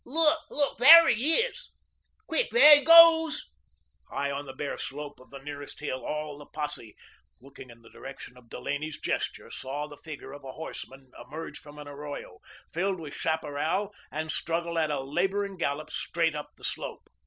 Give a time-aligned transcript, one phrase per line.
[0.03, 0.39] "Look!
[0.49, 0.77] Look!
[0.79, 1.69] There he is!
[2.25, 3.45] Quick, there he goes!"
[4.09, 6.95] High on the bare slope of the nearest hill, all the posse,
[7.39, 11.77] looking in the direction of Delaney's gesture, saw the figure of a horseman emerge from
[11.77, 12.39] an arroyo,
[12.73, 17.07] filled with chaparral, and struggle at a labouring gallop straight up the slope.